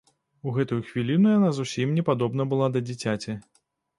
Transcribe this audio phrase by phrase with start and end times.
[0.51, 3.37] У гэтую хвіліну яна зусім не падобна была да дзіцяці.